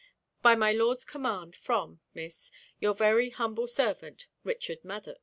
By 0.41 0.55
my 0.55 0.71
Lord's 0.71 1.05
command, 1.05 1.55
from, 1.55 1.99
Miss, 2.15 2.51
your 2.79 2.95
very 2.95 3.29
humble 3.29 3.67
servant, 3.67 4.25
RICHARD 4.43 4.83
MADDOX.' 4.83 5.19